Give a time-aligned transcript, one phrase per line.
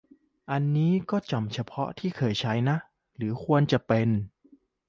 [0.51, 2.77] อันนี้ก็จำเฉพาะที่เคยใช้นะ
[3.15, 4.09] หรือควรจะเป็น